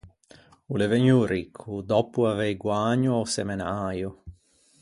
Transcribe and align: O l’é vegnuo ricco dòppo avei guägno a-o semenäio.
O 0.71 0.73
l’é 0.77 0.87
vegnuo 0.93 1.29
ricco 1.33 1.71
dòppo 1.89 2.19
avei 2.31 2.53
guägno 2.63 3.11
a-o 3.15 3.27
semenäio. 3.33 4.09